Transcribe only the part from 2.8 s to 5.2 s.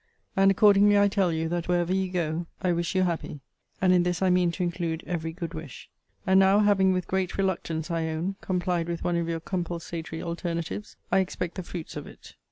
you happy. And in this I mean to include